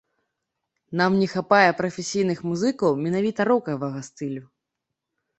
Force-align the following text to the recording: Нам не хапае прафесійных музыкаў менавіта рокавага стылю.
Нам 0.99 1.11
не 1.23 1.25
хапае 1.33 1.71
прафесійных 1.81 2.39
музыкаў 2.51 2.91
менавіта 3.05 3.41
рокавага 3.51 4.01
стылю. 4.09 4.43